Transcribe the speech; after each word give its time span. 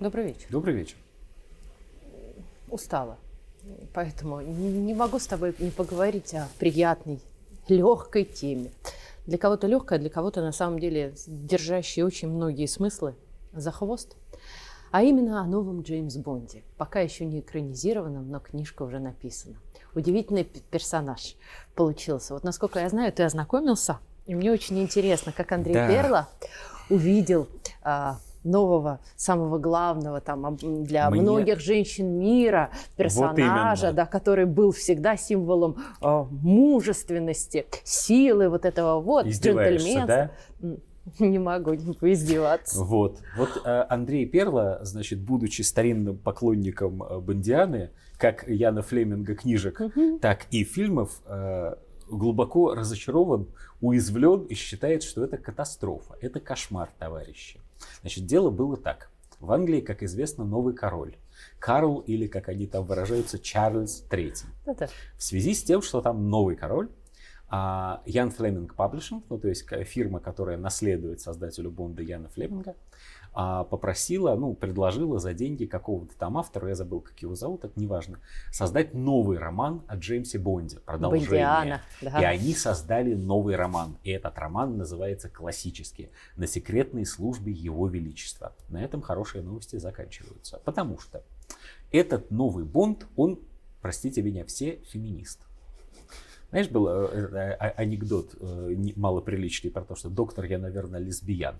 Добрый 0.00 0.26
вечер. 0.26 0.46
Добрый 0.50 0.74
вечер. 0.74 0.96
Устала. 2.68 3.16
Поэтому 3.94 4.40
не 4.40 4.92
могу 4.94 5.18
с 5.18 5.26
тобой 5.26 5.54
не 5.58 5.70
поговорить 5.70 6.34
о 6.34 6.48
приятной, 6.58 7.20
легкой 7.68 8.24
теме. 8.24 8.70
Для 9.26 9.38
кого-то 9.38 9.66
легкая, 9.66 9.98
для 9.98 10.10
кого-то 10.10 10.42
на 10.42 10.52
самом 10.52 10.78
деле 10.78 11.14
держащая 11.26 12.04
очень 12.04 12.28
многие 12.28 12.66
смыслы 12.66 13.14
за 13.52 13.70
хвост. 13.70 14.16
А 14.90 15.02
именно 15.02 15.40
о 15.40 15.44
новом 15.44 15.82
Джеймс 15.82 16.16
Бонде. 16.16 16.62
Пока 16.76 17.00
еще 17.00 17.24
не 17.24 17.40
экранизированном, 17.40 18.30
но 18.30 18.38
книжка 18.38 18.82
уже 18.82 18.98
написана. 18.98 19.56
Удивительный 19.94 20.44
персонаж 20.44 21.36
получился. 21.74 22.34
Вот 22.34 22.44
насколько 22.44 22.80
я 22.80 22.88
знаю, 22.88 23.12
ты 23.12 23.22
ознакомился. 23.22 23.98
И 24.26 24.34
мне 24.34 24.52
очень 24.52 24.80
интересно, 24.80 25.32
как 25.32 25.52
Андрей 25.52 25.74
да. 25.74 25.88
Перла 25.88 26.28
увидел 26.90 27.48
а, 27.82 28.18
нового, 28.44 29.00
самого 29.16 29.58
главного 29.58 30.20
там 30.20 30.56
для 30.56 31.10
Мне... 31.10 31.22
многих 31.22 31.60
женщин 31.60 32.18
мира 32.18 32.70
персонажа, 32.96 33.86
вот 33.88 33.96
да, 33.96 34.06
который 34.06 34.44
был 34.44 34.72
всегда 34.72 35.16
символом 35.16 35.76
э, 36.00 36.24
мужественности, 36.30 37.66
силы 37.82 38.48
вот 38.48 38.64
этого 38.64 39.00
вот 39.00 39.26
джентльменства. 39.26 40.30
Да? 40.60 40.70
Не 41.18 41.38
могу 41.38 41.74
не 41.74 41.92
поиздеваться. 41.92 42.82
Вот. 42.82 43.18
Вот 43.36 43.60
э, 43.64 43.84
Андрей 43.90 44.24
Перла, 44.26 44.80
значит, 44.82 45.20
будучи 45.20 45.60
старинным 45.60 46.16
поклонником 46.16 47.02
э, 47.02 47.20
Бондианы, 47.20 47.90
как 48.18 48.48
Яна 48.48 48.80
Флеминга 48.80 49.34
книжек, 49.34 49.80
угу. 49.80 50.18
так 50.18 50.46
и 50.50 50.64
фильмов, 50.64 51.20
э, 51.26 51.74
глубоко 52.08 52.74
разочарован, 52.74 53.48
уязвлен 53.80 54.44
и 54.44 54.54
считает, 54.54 55.02
что 55.02 55.24
это 55.24 55.36
катастрофа, 55.36 56.16
это 56.20 56.40
кошмар, 56.40 56.88
товарищи. 56.98 57.60
Значит, 58.00 58.26
дело 58.26 58.50
было 58.50 58.76
так. 58.76 59.10
В 59.40 59.52
Англии, 59.52 59.80
как 59.80 60.02
известно, 60.02 60.44
новый 60.44 60.74
король. 60.74 61.16
Карл, 61.58 61.98
или, 62.00 62.26
как 62.26 62.48
они 62.48 62.66
там 62.66 62.84
выражаются, 62.84 63.38
Чарльз 63.38 64.04
III. 64.10 64.34
Это. 64.66 64.88
В 65.16 65.22
связи 65.22 65.54
с 65.54 65.62
тем, 65.62 65.82
что 65.82 66.00
там 66.00 66.28
новый 66.30 66.56
король, 66.56 66.88
а 67.48 68.02
Ян 68.06 68.30
Флеминг 68.30 68.74
Паблишинг, 68.74 69.24
ну 69.28 69.38
то 69.38 69.48
есть 69.48 69.66
фирма, 69.84 70.20
которая 70.20 70.56
наследует 70.56 71.20
создателю 71.20 71.70
Бонда 71.70 72.02
Яна 72.02 72.28
Флеминга, 72.28 72.74
а, 73.34 73.64
попросила, 73.64 74.36
ну, 74.36 74.54
предложила 74.54 75.18
за 75.18 75.34
деньги 75.34 75.64
какого-то 75.66 76.16
там 76.16 76.38
автора, 76.38 76.68
я 76.68 76.74
забыл, 76.76 77.00
как 77.00 77.18
его 77.20 77.34
зовут, 77.34 77.64
это 77.64 77.78
неважно, 77.78 78.20
создать 78.52 78.94
новый 78.94 79.38
роман 79.38 79.82
о 79.88 79.96
Джеймсе 79.96 80.38
Бонде, 80.38 80.78
продолжение. 80.78 81.28
Бондиана, 81.28 81.82
да. 82.00 82.20
И 82.20 82.24
они 82.24 82.54
создали 82.54 83.14
новый 83.14 83.56
роман. 83.56 83.98
И 84.04 84.10
этот 84.10 84.38
роман 84.38 84.76
называется 84.76 85.28
классический 85.28 86.10
«На 86.36 86.46
секретной 86.46 87.04
службе 87.04 87.52
Его 87.52 87.88
Величества». 87.88 88.54
На 88.68 88.84
этом 88.84 89.02
хорошие 89.02 89.42
новости 89.42 89.76
заканчиваются. 89.76 90.60
Потому 90.64 90.98
что 91.00 91.24
этот 91.90 92.30
новый 92.30 92.64
Бонд, 92.64 93.06
он, 93.16 93.40
простите 93.82 94.22
меня, 94.22 94.44
все 94.44 94.76
феминист. 94.86 95.40
Знаешь, 96.54 96.70
был 96.70 96.86
э, 96.86 97.08
э, 97.12 97.56
а, 97.58 97.70
анекдот 97.78 98.36
э, 98.40 98.76
малоприличный 98.94 99.72
про 99.72 99.82
то, 99.82 99.96
что 99.96 100.08
доктор, 100.08 100.44
я, 100.44 100.56
наверное, 100.56 101.00
лесбиян. 101.00 101.56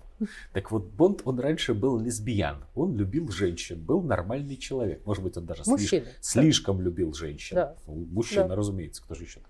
Так 0.53 0.71
вот, 0.71 0.85
Бонд, 0.85 1.21
он 1.25 1.37
раньше 1.37 1.73
был 1.73 1.99
лесбиян. 1.99 2.63
Он 2.75 2.95
любил 2.95 3.29
женщин, 3.29 3.77
был 3.83 4.01
нормальный 4.01 4.55
человек. 4.55 5.05
Может 5.05 5.21
быть, 5.21 5.35
он 5.35 5.47
даже 5.47 5.65
слишком, 5.65 6.03
слишком 6.21 6.81
любил 6.81 7.13
женщин. 7.13 7.55
Да. 7.55 7.75
Мужчина, 7.87 8.47
да. 8.47 8.55
разумеется, 8.55 9.03
кто 9.03 9.15
же 9.15 9.23
еще. 9.23 9.41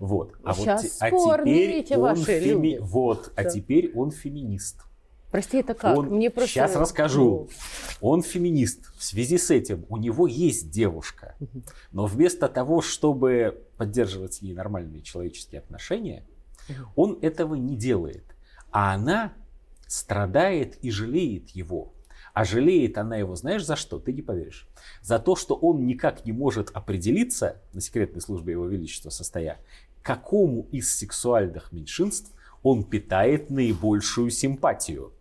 Вот. 0.00 0.34
А, 0.44 0.52
Сейчас 0.52 1.00
вот, 1.10 1.40
а 1.40 1.44
теперь 1.44 1.96
он 1.96 2.16
феми... 2.16 2.76
вот, 2.78 3.32
а 3.36 3.42
да. 3.42 3.48
а 3.48 3.50
теперь 3.50 3.92
он 3.94 4.10
феминист. 4.10 4.82
Прости, 5.30 5.58
это 5.58 5.74
как? 5.74 5.96
Он, 5.96 6.06
Мне 6.06 6.28
просто... 6.28 6.50
Сейчас 6.50 6.74
расскажу. 6.74 7.48
Он 8.00 8.22
феминист. 8.22 8.92
В 8.96 9.04
связи 9.04 9.38
с 9.38 9.50
этим 9.50 9.86
у 9.88 9.96
него 9.96 10.26
есть 10.26 10.70
девушка. 10.70 11.36
Но 11.92 12.06
вместо 12.06 12.48
того, 12.48 12.82
чтобы 12.82 13.64
поддерживать 13.76 14.34
с 14.34 14.42
ней 14.42 14.54
нормальные 14.54 15.02
человеческие 15.02 15.60
отношения, 15.60 16.24
он 16.96 17.18
этого 17.22 17.54
не 17.54 17.76
делает. 17.76 18.24
А 18.72 18.94
она 18.94 19.32
страдает 19.86 20.76
и 20.82 20.90
жалеет 20.90 21.50
его. 21.50 21.92
А 22.32 22.44
жалеет 22.44 22.96
она 22.98 23.16
его, 23.16 23.34
знаешь, 23.34 23.64
за 23.64 23.76
что? 23.76 23.98
Ты 23.98 24.12
не 24.12 24.22
поверишь. 24.22 24.68
За 25.02 25.18
то, 25.18 25.36
что 25.36 25.54
он 25.54 25.86
никак 25.86 26.24
не 26.24 26.32
может 26.32 26.70
определиться, 26.70 27.60
на 27.72 27.80
секретной 27.80 28.20
службе 28.20 28.52
его 28.52 28.66
величества 28.66 29.10
состоя, 29.10 29.58
какому 30.02 30.68
из 30.70 30.94
сексуальных 30.94 31.72
меньшинств 31.72 32.32
он 32.62 32.84
питает 32.84 33.50
наибольшую 33.50 34.30
симпатию. 34.30 35.12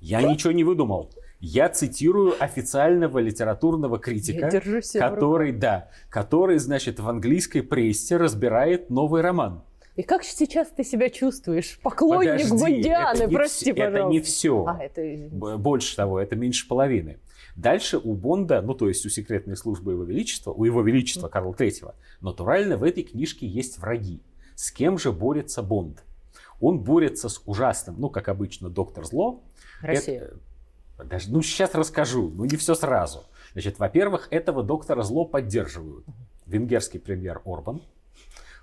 Я 0.00 0.22
ничего 0.22 0.52
не 0.52 0.64
выдумал. 0.64 1.10
Я 1.40 1.68
цитирую 1.68 2.34
официального 2.42 3.18
литературного 3.18 3.98
критика, 3.98 4.50
который, 4.98 5.52
да, 5.52 5.88
который, 6.10 6.58
значит, 6.58 6.98
в 6.98 7.08
английской 7.08 7.60
прессе 7.60 8.16
разбирает 8.16 8.90
новый 8.90 9.22
роман. 9.22 9.62
И 9.94 10.02
как 10.02 10.22
сейчас 10.22 10.68
ты 10.68 10.84
себя 10.84 11.10
чувствуешь? 11.10 11.80
Поклонник 11.82 12.48
Подожди, 12.48 12.56
Бондианы, 12.56 13.28
прости, 13.28 13.64
все, 13.64 13.74
пожалуйста. 13.74 13.98
Это 13.98 14.08
не 14.08 14.20
все. 14.20 14.64
А, 14.64 14.78
это... 14.80 15.58
Больше 15.58 15.96
того, 15.96 16.20
это 16.20 16.36
меньше 16.36 16.68
половины. 16.68 17.18
Дальше 17.56 17.98
у 17.98 18.14
Бонда, 18.14 18.62
ну 18.62 18.74
то 18.74 18.88
есть 18.88 19.04
у 19.04 19.08
секретной 19.08 19.56
службы 19.56 19.92
Его 19.92 20.04
Величества, 20.04 20.52
у 20.52 20.62
Его 20.62 20.82
Величества 20.82 21.26
Карла 21.26 21.52
III, 21.52 21.94
натурально 22.20 22.76
в 22.76 22.84
этой 22.84 23.02
книжке 23.02 23.48
есть 23.48 23.78
враги. 23.78 24.22
С 24.54 24.70
кем 24.70 24.98
же 24.98 25.10
борется 25.10 25.64
Бонд? 25.64 26.04
Он 26.60 26.80
борется 26.80 27.28
с 27.28 27.42
ужасным, 27.46 27.96
ну 27.98 28.10
как 28.10 28.28
обычно, 28.28 28.68
доктор 28.68 29.04
зло, 29.04 29.42
Россия. 29.80 30.30
Это, 30.96 31.04
даже, 31.04 31.30
ну, 31.30 31.42
сейчас 31.42 31.74
расскажу, 31.74 32.30
ну 32.34 32.44
не 32.44 32.56
все 32.56 32.74
сразу. 32.74 33.24
Значит, 33.52 33.78
во-первых, 33.78 34.28
этого 34.30 34.62
доктора 34.62 35.02
зло 35.02 35.24
поддерживают 35.24 36.04
венгерский 36.46 36.98
премьер 36.98 37.40
Орбан, 37.44 37.82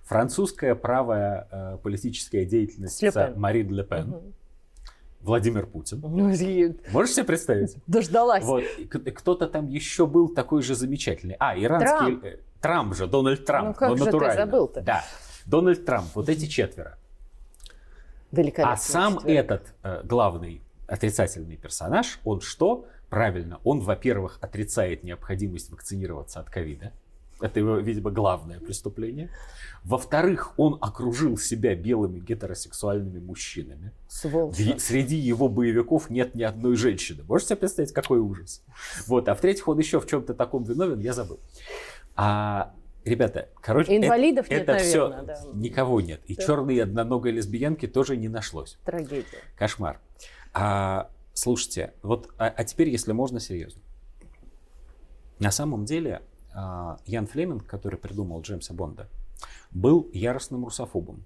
французская 0.04 0.76
правая 0.76 1.48
э, 1.52 1.78
политическая 1.82 2.46
деятельность 2.46 3.04
Марин 3.36 3.72
Ле 3.72 3.84
Пен, 3.84 4.10
угу. 4.10 4.34
Владимир 5.22 5.66
Путин. 5.66 6.02
Ну, 6.02 6.32
Можешь 6.92 7.16
себе 7.16 7.24
представить? 7.26 7.76
Дождалась. 7.88 8.44
Вот. 8.44 8.64
Кто-то 8.90 9.48
там 9.48 9.68
еще 9.68 10.06
был 10.06 10.30
такой 10.30 10.62
же 10.62 10.76
замечательный. 10.76 11.36
А, 11.40 11.58
иранский... 11.58 12.18
Трамп, 12.18 12.26
э, 12.26 12.40
Трамп 12.62 12.96
же, 12.96 13.08
Дональд 13.08 13.46
Трамп. 13.46 13.68
Ну 13.68 13.74
как 13.74 13.98
же 13.98 14.06
натурально. 14.06 14.36
ты 14.36 14.42
забыл-то? 14.42 14.82
Да. 14.82 15.04
Дональд 15.46 15.86
Трамп, 15.86 16.08
вот 16.14 16.30
эти 16.30 16.46
четверо. 16.46 16.98
А 18.66 18.78
сам 18.78 19.16
четверо. 19.16 19.40
этот 19.40 19.74
э, 19.84 20.02
главный 20.04 20.62
отрицательный 20.88 21.58
персонаж, 21.58 22.20
он 22.24 22.42
что? 22.42 22.86
Правильно, 23.10 23.60
он, 23.64 23.80
во-первых, 23.80 24.40
отрицает 24.42 25.04
необходимость 25.04 25.72
вакцинироваться 25.72 26.40
от 26.40 26.50
ковида. 26.50 26.92
Это 27.42 27.60
его, 27.60 27.78
видимо, 27.78 28.12
главное 28.12 28.60
преступление. 28.60 29.30
Во-вторых, 29.84 30.54
он 30.58 30.78
окружил 30.80 31.38
себя 31.38 31.76
белыми 31.76 32.20
гетеросексуальными 32.20 33.20
мужчинами. 33.20 33.92
Сволочь. 34.08 34.56
Среди 34.80 35.18
его 35.18 35.50
боевиков 35.50 36.10
нет 36.10 36.34
ни 36.34 36.44
одной 36.44 36.78
женщины. 36.78 37.24
Можете 37.28 37.50
себе 37.50 37.58
представить, 37.58 37.92
какой 37.92 38.20
ужас? 38.20 38.64
Вот. 39.08 39.28
А 39.28 39.36
в-третьих, 39.36 39.68
он 39.68 39.78
еще 39.78 40.00
в 40.00 40.08
чем-то 40.08 40.34
таком 40.34 40.64
виновен, 40.64 41.00
я 41.00 41.12
забыл. 41.12 41.40
А, 42.16 42.74
ребята, 43.06 43.50
короче, 43.62 43.96
Инвалидов 43.96 44.48
это, 44.48 44.56
нет, 44.56 44.64
это 44.64 44.74
наверное, 44.74 45.36
все 45.36 45.52
да. 45.52 45.58
никого 45.58 46.02
нет. 46.02 46.22
И 46.26 46.36
да. 46.36 46.44
черные 46.44 46.84
одноногой 46.84 47.32
лесбиянки 47.32 47.88
тоже 47.88 48.18
не 48.18 48.28
нашлось. 48.28 48.78
Трагедия. 48.84 49.26
Кошмар. 49.58 50.00
А, 50.54 51.10
слушайте, 51.34 51.94
вот, 52.02 52.30
а, 52.38 52.48
а 52.48 52.64
теперь, 52.64 52.90
если 52.90 53.12
можно, 53.12 53.40
серьезно. 53.40 53.82
На 55.40 55.52
самом 55.52 55.86
деле, 55.86 56.22
а, 56.54 56.98
Ян 57.06 57.28
Флеминг, 57.28 57.66
который 57.66 58.00
придумал 58.00 58.42
Джеймса 58.42 58.74
Бонда, 58.74 59.10
был 59.72 60.10
яростным 60.14 60.64
русофобом. 60.64 61.24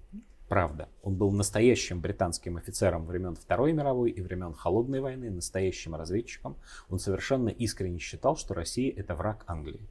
Правда, 0.48 0.88
он 1.04 1.14
был 1.14 1.30
настоящим 1.30 2.00
британским 2.00 2.56
офицером 2.56 3.06
времен 3.06 3.36
Второй 3.36 3.72
мировой 3.72 4.10
и 4.10 4.20
времен 4.20 4.52
Холодной 4.52 5.00
войны, 5.00 5.30
настоящим 5.30 5.94
разведчиком. 5.94 6.56
Он 6.88 6.98
совершенно 6.98 7.50
искренне 7.50 8.00
считал, 8.00 8.36
что 8.36 8.52
Россия 8.54 8.92
это 8.92 9.14
враг 9.14 9.44
Англии. 9.46 9.88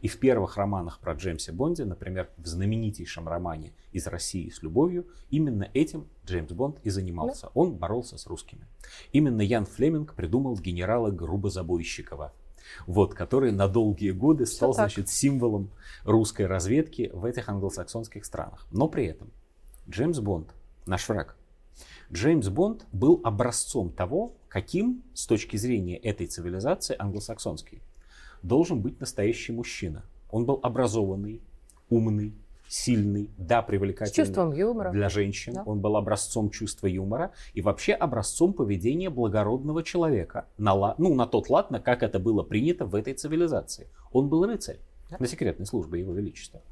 И 0.00 0.08
в 0.08 0.18
первых 0.18 0.56
романах 0.56 0.98
про 0.98 1.14
Джеймса 1.14 1.52
Бонди, 1.52 1.82
например, 1.82 2.30
в 2.36 2.46
знаменитейшем 2.46 3.28
романе 3.28 3.72
«Из 3.92 4.06
России 4.06 4.50
с 4.50 4.62
любовью», 4.62 5.06
именно 5.30 5.68
этим 5.74 6.08
Джеймс 6.26 6.52
Бонд 6.52 6.78
и 6.82 6.90
занимался. 6.90 7.50
Он 7.54 7.74
боролся 7.74 8.18
с 8.18 8.26
русскими. 8.26 8.66
Именно 9.12 9.42
Ян 9.42 9.66
Флеминг 9.66 10.14
придумал 10.14 10.56
генерала 10.56 11.10
Грубозабойщикова, 11.10 12.32
вот, 12.86 13.14
который 13.14 13.52
на 13.52 13.68
долгие 13.68 14.10
годы 14.10 14.46
стал, 14.46 14.72
значит, 14.74 15.08
символом 15.08 15.70
русской 16.04 16.46
разведки 16.46 17.10
в 17.12 17.24
этих 17.24 17.48
англосаксонских 17.48 18.24
странах. 18.24 18.66
Но 18.70 18.88
при 18.88 19.06
этом 19.06 19.30
Джеймс 19.88 20.18
Бонд, 20.18 20.54
наш 20.86 21.08
враг, 21.08 21.36
Джеймс 22.12 22.48
Бонд 22.48 22.86
был 22.92 23.20
образцом 23.24 23.90
того, 23.90 24.34
каким 24.48 25.02
с 25.14 25.26
точки 25.26 25.56
зрения 25.56 25.96
этой 25.96 26.26
цивилизации 26.26 26.96
англосаксонский 26.98 27.82
должен 28.44 28.80
быть 28.80 29.00
настоящий 29.00 29.52
мужчина. 29.52 30.04
Он 30.30 30.44
был 30.44 30.60
образованный, 30.62 31.40
умный, 31.88 32.34
сильный, 32.68 33.30
да, 33.38 33.62
привлекательный. 33.62 34.12
С 34.12 34.16
чувством 34.16 34.52
юмора. 34.52 34.90
Для 34.90 35.08
женщин. 35.08 35.54
Да. 35.54 35.62
Он 35.64 35.80
был 35.80 35.96
образцом 35.96 36.50
чувства 36.50 36.86
юмора 36.86 37.32
и 37.54 37.62
вообще 37.62 37.92
образцом 37.92 38.52
поведения 38.52 39.10
благородного 39.10 39.82
человека. 39.82 40.46
На, 40.58 40.94
ну, 40.98 41.14
на 41.14 41.26
тот 41.26 41.48
лад, 41.48 41.70
на 41.70 41.80
как 41.80 42.02
это 42.02 42.18
было 42.18 42.42
принято 42.42 42.84
в 42.84 42.94
этой 42.94 43.14
цивилизации. 43.14 43.88
Он 44.12 44.28
был 44.28 44.44
рыцарь 44.46 44.78
да. 45.10 45.16
на 45.18 45.26
секретной 45.26 45.66
службе 45.66 46.00
Его 46.00 46.12
Величества. 46.12 46.62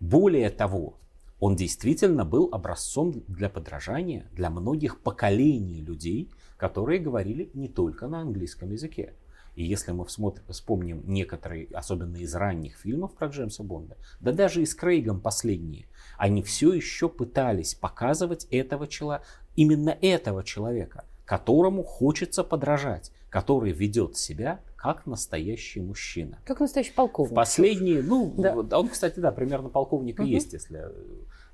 Более 0.00 0.50
того, 0.50 0.98
он 1.40 1.56
действительно 1.56 2.24
был 2.24 2.48
образцом 2.52 3.22
для 3.28 3.50
подражания 3.50 4.26
для 4.32 4.48
многих 4.48 5.00
поколений 5.00 5.82
людей, 5.82 6.30
которые 6.56 6.98
говорили 6.98 7.50
не 7.52 7.68
только 7.68 8.06
на 8.06 8.20
английском 8.20 8.70
языке. 8.70 9.14
И 9.56 9.64
если 9.64 9.92
мы 9.92 10.04
вспомним 10.04 11.02
некоторые, 11.06 11.66
особенно 11.72 12.16
из 12.16 12.34
ранних 12.34 12.76
фильмов 12.76 13.14
про 13.14 13.28
Джеймса 13.28 13.64
Бонда, 13.64 13.96
да 14.20 14.32
даже 14.32 14.62
и 14.62 14.66
с 14.66 14.74
Крейгом 14.74 15.20
последние, 15.20 15.86
они 16.18 16.42
все 16.42 16.74
еще 16.74 17.08
пытались 17.08 17.74
показывать 17.74 18.46
этого 18.50 18.86
человека, 18.86 19.24
именно 19.56 19.96
этого 20.02 20.44
человека, 20.44 21.04
которому 21.24 21.82
хочется 21.82 22.44
подражать, 22.44 23.12
который 23.30 23.72
ведет 23.72 24.18
себя 24.18 24.60
как 24.76 25.06
настоящий 25.06 25.80
мужчина. 25.80 26.38
Как 26.44 26.60
настоящий 26.60 26.92
полковник. 26.92 27.34
Последние, 27.34 28.02
ну, 28.02 28.32
да. 28.36 28.78
он, 28.78 28.88
кстати, 28.90 29.18
да, 29.20 29.32
примерно 29.32 29.70
полковник 29.70 30.18
угу. 30.18 30.28
и 30.28 30.32
есть, 30.32 30.52
если, 30.52 30.84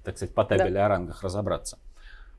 так 0.03 0.17
сказать, 0.17 0.35
по 0.35 0.45
табеле 0.45 0.75
да. 0.75 0.87
о 0.87 0.89
рангах 0.89 1.23
разобраться. 1.23 1.79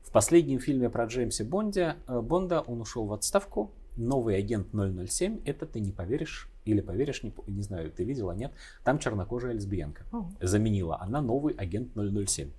В 0.02 0.10
последнем 0.10 0.60
фильме 0.60 0.90
про 0.90 1.06
Джеймса 1.06 1.42
Бонда, 1.42 1.96
э, 2.06 2.20
Бонда 2.20 2.60
он 2.60 2.82
ушел 2.82 3.06
в 3.06 3.14
отставку, 3.14 3.72
новый 3.96 4.36
агент 4.36 4.68
007, 4.72 5.42
это 5.44 5.66
ты 5.66 5.80
не 5.80 5.92
поверишь, 5.92 6.48
или 6.64 6.80
поверишь, 6.80 7.22
не, 7.22 7.32
не 7.46 7.62
знаю, 7.62 7.90
ты 7.90 8.04
видела, 8.04 8.32
нет, 8.32 8.52
там 8.82 8.98
чернокожая 8.98 9.52
лесбиянка. 9.52 10.04
Oh. 10.12 10.26
Заменила 10.40 11.00
она 11.00 11.20
новый 11.20 11.54
агент 11.54 11.92
007. 11.94 12.50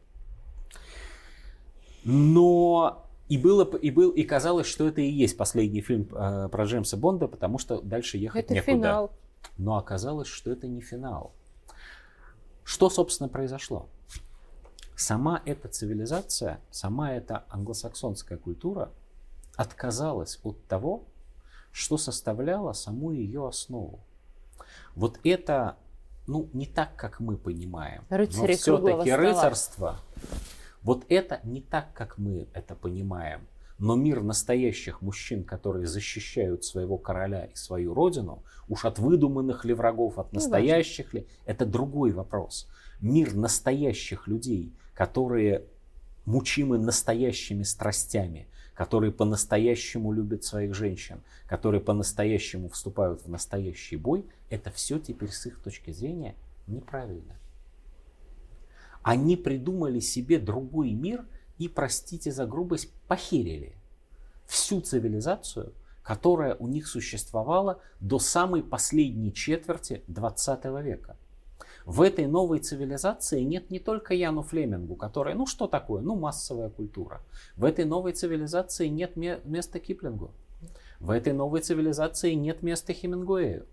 Но 2.04 3.06
и 3.28 3.38
было 3.38 3.64
и 3.78 3.90
был 3.90 4.12
и 4.12 4.24
казалось, 4.24 4.68
что 4.68 4.88
это 4.88 5.02
и 5.02 5.10
есть 5.10 5.36
последний 5.36 5.82
фильм 5.82 6.08
э, 6.12 6.50
про 6.50 6.66
Джеймса 6.66 6.98
Бонда, 6.98 7.28
потому 7.28 7.58
что 7.58 7.82
дальше 7.82 8.18
ехать 8.18 8.46
это 8.46 8.54
некуда. 8.54 8.72
Финал. 8.72 9.12
Но 9.58 9.78
оказалось, 9.78 10.28
что 10.28 10.52
это 10.52 10.68
не 10.68 10.82
финал. 10.82 11.34
Что, 12.64 12.90
собственно, 12.90 13.30
произошло? 13.30 13.90
Сама 14.96 15.42
эта 15.46 15.68
цивилизация, 15.68 16.62
сама 16.72 17.14
эта 17.14 17.46
англосаксонская 17.50 18.38
культура 18.38 18.92
отказалась 19.56 20.40
от 20.44 20.64
того, 20.68 21.06
что 21.75 21.98
составляло 21.98 22.72
саму 22.72 23.12
ее 23.12 23.45
основу. 23.45 24.00
Вот 24.95 25.19
это, 25.25 25.75
ну, 26.25 26.50
не 26.54 26.68
так, 26.68 26.95
как 26.95 27.19
мы 27.19 27.36
понимаем. 27.36 28.06
Рыцари 28.10 28.54
но 28.54 28.57
все-таки 28.57 29.12
рыцарство, 29.12 29.98
вот 30.83 31.06
это 31.10 31.42
не 31.44 31.60
так, 31.60 31.92
как 31.94 32.18
мы 32.18 32.48
это 32.54 32.75
понимаем. 32.75 33.45
Но 33.77 33.98
мир 33.98 34.24
настоящих 34.24 35.01
мужчин, 35.01 35.44
которые 35.44 35.86
защищают 35.86 36.63
своего 36.63 36.98
короля 36.98 37.44
и 37.44 37.56
свою 37.56 37.94
родину, 37.94 38.42
уж 38.69 38.86
от 38.86 38.98
выдуманных 38.98 39.66
ли 39.66 39.74
врагов, 39.74 40.18
от 40.18 40.31
настоящих 40.31 41.13
ли, 41.13 41.27
это 41.45 41.66
другой 41.66 42.13
вопрос. 42.13 42.69
Мир 43.01 43.36
настоящих 43.36 44.30
людей, 44.30 44.72
которые 44.94 45.66
мучимы 46.24 46.77
настоящими 46.77 47.63
страстями, 47.63 48.48
которые 48.75 49.12
по-настоящему 49.12 50.12
любят 50.12 50.44
своих 50.44 50.75
женщин, 50.75 51.22
которые 51.48 51.81
по-настоящему 51.81 52.69
вступают 52.69 53.24
в 53.24 53.30
настоящий 53.30 53.95
бой, 53.95 54.25
это 54.50 54.69
все 54.69 55.00
теперь 55.00 55.31
с 55.31 55.45
их 55.45 55.60
точки 55.60 55.92
зрения 55.92 56.36
неправильно. 56.68 57.38
Они 59.01 59.38
придумали 59.38 60.00
себе 60.00 60.39
другой 60.39 60.92
мир 60.92 61.25
и, 61.57 61.69
простите 61.69 62.31
за 62.31 62.45
грубость, 62.45 62.92
похерили 63.07 63.75
всю 64.45 64.81
цивилизацию, 64.81 65.74
которая 66.04 66.56
у 66.56 66.68
них 66.68 66.88
существовала 66.88 67.81
до 68.00 68.19
самой 68.19 68.62
последней 68.62 69.33
четверти 69.33 70.04
20 70.07 70.66
века. 70.83 71.16
В 71.86 72.02
этой 72.02 72.26
новой 72.26 72.60
цивилизации 72.60 73.42
нет 73.42 73.70
не 73.70 73.80
только 73.80 74.16
Яну 74.16 74.42
Флемингу, 74.42 74.96
которая, 74.96 75.36
ну 75.36 75.46
что 75.46 75.68
такое, 75.68 76.02
ну 76.02 76.16
массовая 76.16 76.70
культура. 76.70 77.22
В 77.56 77.64
этой 77.64 77.86
новой 77.86 78.14
цивилизации 78.14 78.88
нет 78.88 79.16
места 79.16 79.80
Киплингу. 79.80 80.32
В 81.00 81.12
этой 81.12 81.34
новой 81.34 81.62
цивилизации 81.62 82.34
нет 82.34 82.64
места 82.64 82.94
Хемингуэю. 82.94 83.68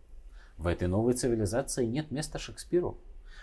В 0.58 0.66
этой 0.66 0.88
новой 0.88 1.14
цивилизации 1.14 1.86
нет 1.86 2.10
места 2.10 2.38
Шекспиру. 2.38 2.98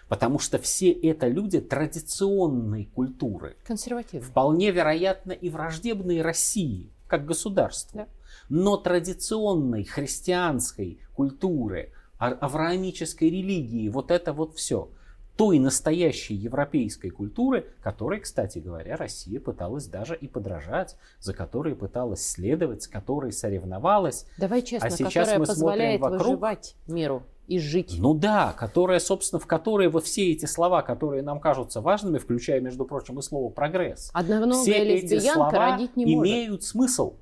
Потому 0.07 0.38
что 0.38 0.60
все 0.60 0.92
это 0.92 1.27
люди 1.27 1.60
традиционной 1.62 2.86
культуры. 2.86 3.57
Консервативные. 3.63 4.21
Вполне 4.21 4.71
вероятно 4.71 5.31
и 5.31 5.50
враждебной 5.50 6.21
России, 6.21 6.92
как 7.07 7.25
государству. 7.25 8.00
Да. 8.00 8.07
Но 8.50 8.77
традиционной 8.77 9.83
христианской 9.83 11.00
культуры, 11.16 11.92
авраамической 12.19 13.30
религии, 13.30 13.89
вот 13.89 14.12
это 14.12 14.33
вот 14.33 14.56
все. 14.56 14.89
Той 15.38 15.57
настоящей 15.57 16.36
европейской 16.36 17.10
культуры, 17.10 17.68
которой, 17.81 18.19
кстати 18.19 18.60
говоря, 18.60 18.98
Россия 18.98 19.39
пыталась 19.39 19.88
даже 19.88 20.16
и 20.18 20.27
подражать, 20.27 20.98
за 21.19 21.33
которой 21.33 21.75
пыталась 21.75 22.27
следовать, 22.27 22.83
с 22.83 22.88
которой 22.89 23.31
соревновалась. 23.31 24.25
Давай 24.38 24.62
честно, 24.62 24.88
а 24.88 24.92
сейчас 24.92 25.27
которая 25.27 25.39
мы 25.39 25.45
позволяет 25.45 26.01
вокруг, 26.01 26.21
выживать 26.21 26.75
миру 26.88 27.24
и 27.48 27.57
жить. 27.57 27.95
Ну 27.98 28.13
да, 28.13 28.54
которая, 28.57 29.00
собственно, 29.00 29.39
в 29.39 29.48
которой 29.48 29.88
во 29.88 30.01
все 30.01 30.30
эти 30.31 30.45
слова, 30.45 30.81
которые 30.81 31.24
нам 31.24 31.39
кажутся 31.39 31.80
важными, 31.80 32.18
включая, 32.18 32.60
между 32.60 32.83
прочим, 32.83 33.18
и 33.19 33.21
слово 33.21 33.50
прогресс, 33.50 34.12
Одноногая 34.13 34.62
все 34.62 34.83
эти 34.83 35.19
слова 35.19 35.51
родить 35.51 35.95
не 35.95 36.16
имеют 36.16 36.51
может. 36.51 36.63
смысл. 36.66 37.13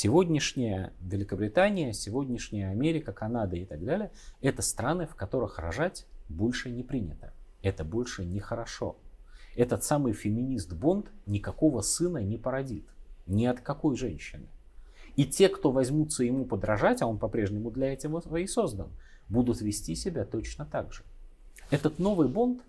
Сегодняшняя 0.00 0.92
Великобритания, 1.00 1.92
сегодняшняя 1.92 2.70
Америка, 2.70 3.12
Канада 3.12 3.56
и 3.56 3.64
так 3.64 3.84
далее, 3.84 4.12
это 4.40 4.62
страны, 4.62 5.08
в 5.08 5.16
которых 5.16 5.58
рожать 5.58 6.06
больше 6.28 6.70
не 6.70 6.84
принято. 6.84 7.32
Это 7.62 7.82
больше 7.82 8.24
нехорошо. 8.24 8.96
Этот 9.56 9.82
самый 9.82 10.12
феминист 10.12 10.72
Бонд 10.72 11.10
никакого 11.26 11.80
сына 11.80 12.18
не 12.18 12.38
породит. 12.38 12.84
Ни 13.26 13.46
от 13.46 13.60
какой 13.60 13.96
женщины. 13.96 14.46
И 15.16 15.24
те, 15.24 15.48
кто 15.48 15.72
возьмутся 15.72 16.22
ему 16.22 16.44
подражать, 16.44 17.02
а 17.02 17.08
он 17.08 17.18
по-прежнему 17.18 17.72
для 17.72 17.92
этого 17.92 18.36
и 18.36 18.46
создан, 18.46 18.90
будут 19.28 19.60
вести 19.60 19.96
себя 19.96 20.24
точно 20.24 20.64
так 20.64 20.92
же. 20.92 21.02
Этот 21.70 21.98
новый 21.98 22.28
Бонд, 22.28 22.62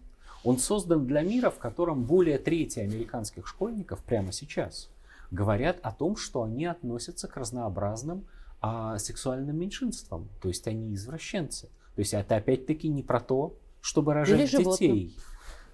он 0.44 0.58
создан 0.58 1.06
для 1.06 1.22
мира, 1.22 1.52
в 1.52 1.60
котором 1.60 2.06
более 2.06 2.40
трети 2.40 2.80
американских 2.80 3.46
школьников 3.46 4.02
прямо 4.02 4.32
сейчас– 4.32 4.90
говорят 5.32 5.80
о 5.84 5.92
том, 5.92 6.16
что 6.16 6.44
они 6.44 6.66
относятся 6.66 7.28
к 7.28 7.38
разнообразным 7.38 8.26
а, 8.62 8.98
сексуальным 8.98 9.58
меньшинствам. 9.58 10.30
То 10.42 10.48
есть 10.48 10.68
они 10.68 10.94
извращенцы. 10.94 11.68
То 11.96 12.00
есть 12.00 12.14
это 12.14 12.36
опять-таки 12.36 12.88
не 12.88 13.04
про 13.04 13.20
то, 13.20 13.58
чтобы 13.82 14.14
рожать 14.14 14.52
детей. 14.52 15.18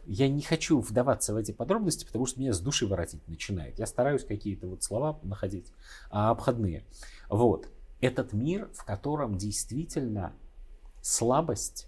Я 0.05 0.29
не 0.29 0.41
хочу 0.41 0.79
вдаваться 0.79 1.33
в 1.33 1.37
эти 1.37 1.51
подробности, 1.51 2.05
потому 2.05 2.27
что 2.27 2.39
меня 2.39 2.53
с 2.53 2.59
души 2.59 2.85
воротить 2.85 3.27
начинает. 3.27 3.79
Я 3.79 3.87
стараюсь 3.87 4.23
какие-то 4.23 4.67
вот 4.67 4.83
слова 4.83 5.19
находить 5.23 5.71
а, 6.11 6.29
обходные. 6.29 6.85
Вот. 7.29 7.67
Этот 8.01 8.33
мир, 8.33 8.69
в 8.73 8.85
котором 8.85 9.37
действительно 9.37 10.33
слабость, 11.01 11.87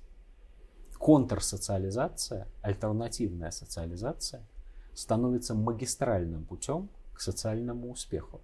контрсоциализация, 0.98 2.48
альтернативная 2.62 3.52
социализация 3.52 4.48
становится 4.96 5.54
магистральным 5.54 6.44
путем 6.44 6.90
к 7.18 7.22
социальному 7.22 7.92
успеху. 7.92 8.42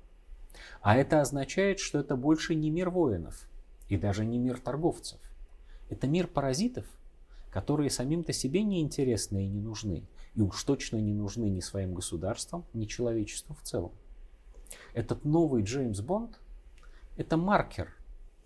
А 0.81 0.97
это 0.97 1.21
означает, 1.21 1.79
что 1.79 1.99
это 1.99 2.15
больше 2.15 2.55
не 2.55 2.71
мир 2.71 2.89
воинов 2.89 3.47
и 3.87 3.97
даже 3.97 4.25
не 4.25 4.39
мир 4.39 4.59
торговцев. 4.59 5.19
Это 5.89 6.07
мир 6.07 6.27
паразитов, 6.27 6.85
которые 7.51 7.91
самим-то 7.91 8.33
себе 8.33 8.63
не 8.63 8.81
интересны 8.81 9.45
и 9.45 9.47
не 9.47 9.61
нужны. 9.61 10.03
И 10.33 10.41
уж 10.41 10.63
точно 10.63 10.97
не 10.97 11.13
нужны 11.13 11.45
ни 11.45 11.59
своим 11.59 11.93
государствам, 11.93 12.65
ни 12.73 12.85
человечеству 12.85 13.55
в 13.55 13.61
целом. 13.61 13.91
Этот 14.95 15.23
новый 15.23 15.61
Джеймс 15.61 16.01
Бонд– 16.01 16.39
это 17.17 17.37
маркер, 17.37 17.93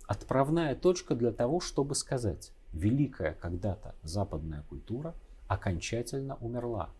отправная 0.06 0.74
точка 0.74 1.14
для 1.14 1.32
того, 1.32 1.60
чтобы 1.60 1.94
сказать, 1.94 2.52
великая 2.74 3.32
когда-то 3.32 3.94
западная 4.02 4.62
культура 4.68 5.14
окончательно 5.46 6.36
умерла 6.36 6.90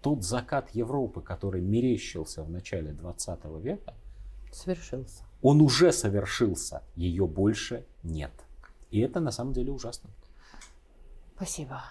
тот 0.00 0.24
закат 0.24 0.70
Европы, 0.70 1.20
который 1.20 1.60
мерещился 1.60 2.42
в 2.42 2.50
начале 2.50 2.92
20 2.92 3.44
века, 3.62 3.94
совершился. 4.52 5.24
Он 5.42 5.60
уже 5.60 5.92
совершился, 5.92 6.82
ее 6.94 7.26
больше 7.26 7.84
нет. 8.02 8.32
И 8.90 9.00
это 9.00 9.20
на 9.20 9.30
самом 9.30 9.52
деле 9.52 9.72
ужасно. 9.72 10.10
Спасибо. 11.34 11.82